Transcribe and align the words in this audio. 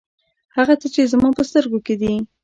هغه 0.55 0.73
څه 0.81 0.87
چې 0.93 1.01
زما 1.11 1.29
په 1.37 1.43
سترګو 1.49 1.79
کې 1.85 1.95
دي. 2.01 2.13